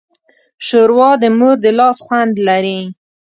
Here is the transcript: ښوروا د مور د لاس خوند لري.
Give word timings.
ښوروا 0.65 1.11
د 1.21 1.23
مور 1.37 1.55
د 1.63 1.67
لاس 1.79 1.97
خوند 2.05 2.33
لري. 2.47 2.79